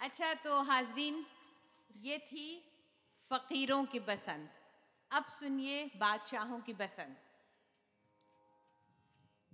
[0.00, 1.24] अच्छा तो हाजरीन,
[2.00, 2.48] ये थी
[3.30, 4.50] फ़कीरों की बसंत।
[5.10, 7.22] अब सुनिए बादशाहों की बसंत।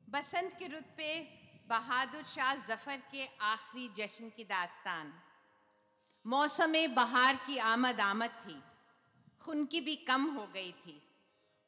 [0.09, 1.09] बसंत के रुत पे
[1.69, 5.13] बहादुर शाह जफ़र के आखिरी जश्न की दास्तान।
[6.25, 8.61] मौसम बहार की आमद आमद थी
[9.41, 11.01] खुनकी भी कम हो गई थी।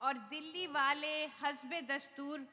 [0.01, 2.47] और दिल्ली वाले हसब दस्तूर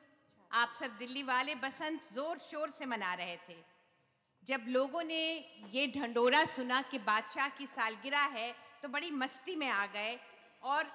[0.51, 3.57] आप सब दिल्ली वाले बसंत ज़ोर शोर से मना रहे थे।
[4.47, 9.69] जब लोगों ने ये ढंडोरा सुना कि बादशाह की सालगिरह है तो बड़ी मस्ती में
[9.69, 10.19] आ गए
[10.63, 10.91] और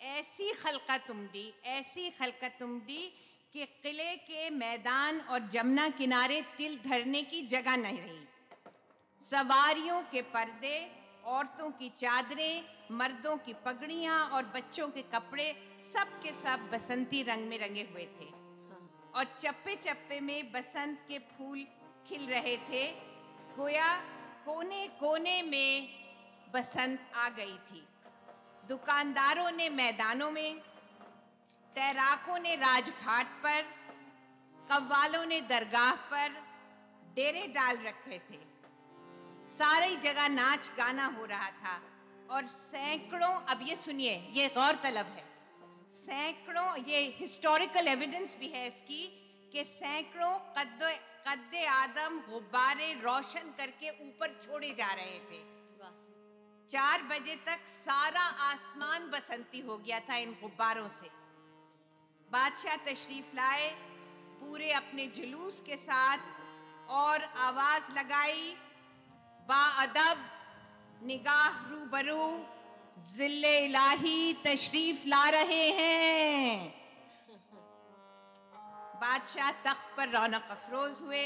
[0.00, 3.12] ऐसी खलका तुम तुमडी ऐसी खलका तुम तुमडी
[3.52, 8.26] कि किले के मैदान और जमुना किनारे तिल धरने की जगह नहीं रही।
[9.22, 10.76] सवारियों के पर्दे
[11.24, 15.46] औरतों की चादरें मर्दों की पगड़ियाँ और बच्चों के कपड़े
[15.92, 18.26] सब के सब बसंती रंग में रंगे हुए थे।
[19.14, 21.66] और चप्पे चप्पे में बसंत के फूल
[22.08, 22.86] खिल रहे थे।
[23.56, 23.96] गोया
[24.44, 25.88] कोने कोने में
[26.54, 27.88] बसंत आ गई थी।
[28.68, 30.60] दुकानदारों ने मैदानों में,
[31.74, 33.62] तैराकों ने राजघाट पर,
[34.70, 36.28] कव्वालों ने दरगाह पर
[37.14, 38.38] डेरे डाल रखे थे।
[39.48, 41.82] सारी जगह नाच गाना हो रहा था
[42.30, 45.24] और सैकड़ों, अब ये सुनिए, ये गौर तलब है।
[45.92, 49.21] सैकड़ों, ये हिस्टोरिकल एविडेंस भी है इसकी
[49.52, 50.82] कि सैकड़ों कद
[51.26, 55.40] कद आदम गुब्बारे रोशन करके ऊपर छोड़े जा रहे थे।
[56.70, 61.08] चार बजे तक सारा आसमान बसंती हो गया था इन गुब्बारों से।
[62.28, 63.68] बादशाह तशरीफ़ लाए
[64.40, 68.54] पूरे अपने जुलूस के साथ और आवाज़ लगाई
[69.48, 70.24] बाअदब
[71.02, 72.24] निगाह रूबरू
[73.06, 76.81] ज़िले इलाही तशरीफ़ ला रहे हैं।
[79.02, 81.24] बादशाह तख्त पर रौनक अफरोज हुए,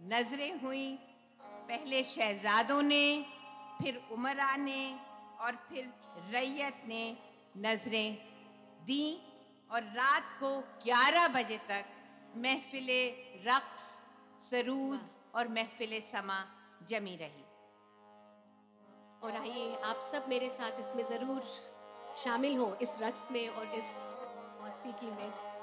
[0.00, 0.86] नज़रें हुई,
[1.68, 3.04] पहले शहजादों ने,
[3.78, 4.82] फिर उमरा ने
[5.40, 5.92] और फिर
[6.32, 7.04] रैयत ने
[7.58, 8.16] नज़रें
[8.86, 9.06] दी
[9.70, 10.50] और रात को
[10.84, 11.84] 11 बजे तक
[12.36, 12.88] महफिल
[13.46, 13.82] रक्स,
[14.42, 15.00] सरूद
[15.34, 16.38] और महफिल समा
[16.88, 17.44] जमी रही।
[19.22, 21.42] और आइए आप सब मेरे साथ इसमें ज़रूर
[22.24, 23.90] शामिल हों, इस रक्स में और इस
[24.60, 25.53] मौसीकी में।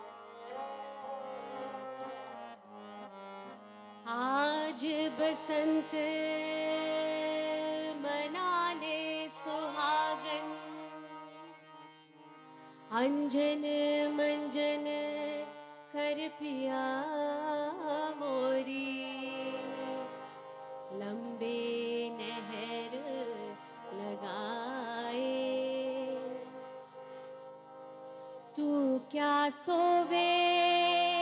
[4.71, 4.85] आज
[5.19, 5.93] बसंत
[8.03, 10.45] मनाने सुहागन।
[12.91, 13.65] अंजन
[14.13, 14.85] मंजन
[15.93, 16.83] कर पिया
[18.15, 19.03] मोरी।
[20.99, 21.59] लंबे
[22.13, 22.95] नहर
[23.93, 25.35] लगाए।
[28.57, 31.20] तू क्या सोवे?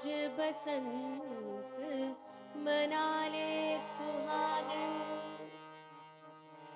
[0.00, 1.72] आज बसंत
[2.56, 4.94] मना ले सुहागन।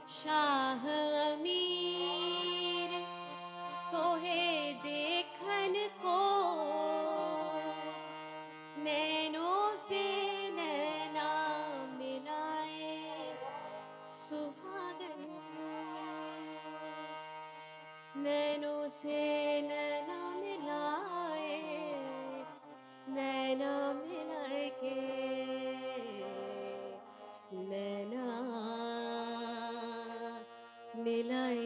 [0.08, 0.82] शाह
[1.32, 2.90] अमीर,
[3.92, 6.18] तोहे देखन को।
[8.84, 10.04] नैनों से
[10.50, 11.30] नैना
[11.96, 12.92] मिलाए
[14.12, 15.24] सुहागन।
[18.16, 19.23] नैनों से
[31.04, 31.63] मिलाए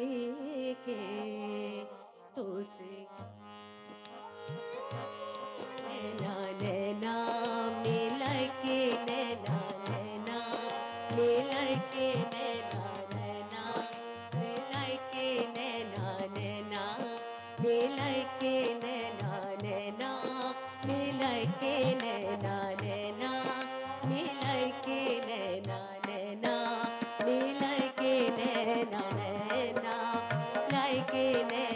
[31.18, 31.67] लाए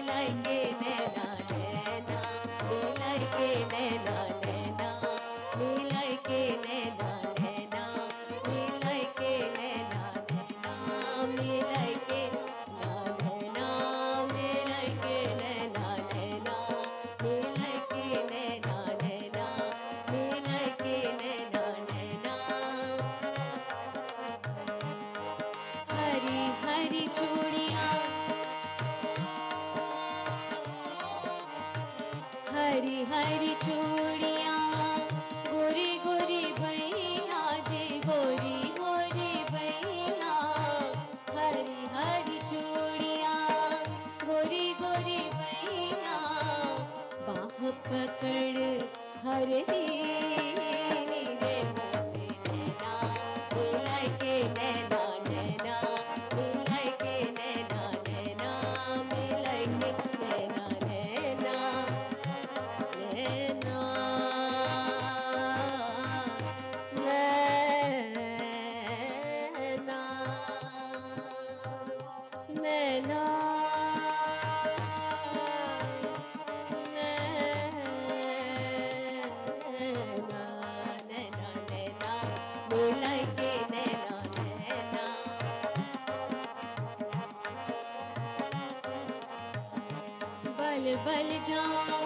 [0.00, 1.31] लगे मेरा
[90.84, 92.01] बल बल जाओ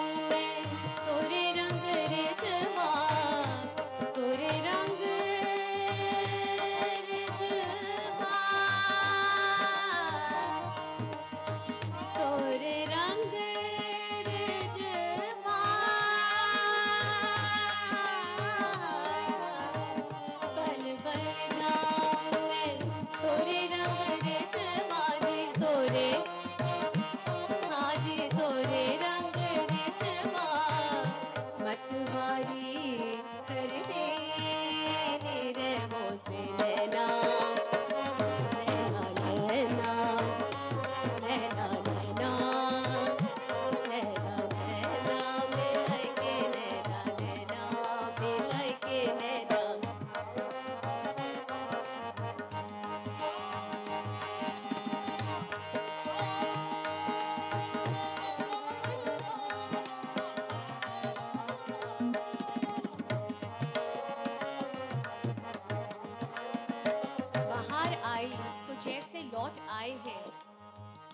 [69.17, 70.25] जैसे लौट आए हैं,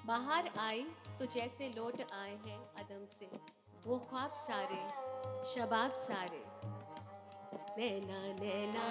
[0.06, 0.80] बाहर आए
[1.20, 3.30] तो जैसे लौट आए हैं अदम से।
[3.86, 4.80] वो ख्वाब सारे,
[5.52, 6.44] शबाब सारे।
[7.78, 8.84] नैना नैना,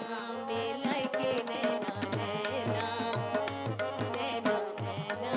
[0.47, 2.89] मेला के नैना नैना।
[4.17, 5.35] नैना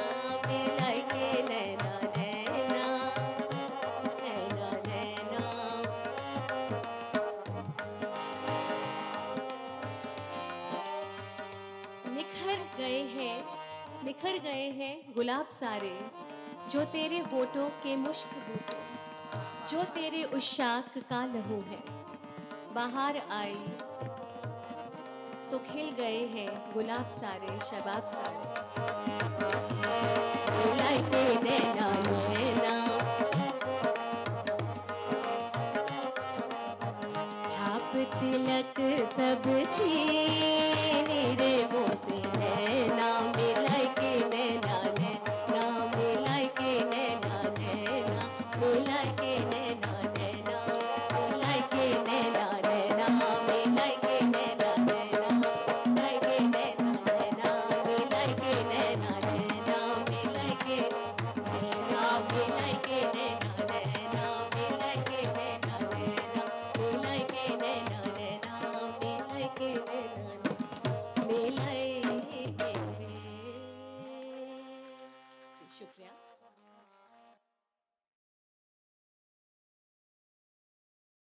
[12.15, 13.64] निखर गए हैं
[14.03, 15.99] बिखर गए हैं गुलाब सारे,
[16.71, 18.81] जो तेरे होठों के मुश्क बूटों,
[19.71, 20.57] जो तेरे उस
[20.97, 21.79] का लहू है।
[22.73, 23.55] बाहर आई
[25.51, 28.94] तो खिल गए हैं गुलाब सारे, शबाब सारे।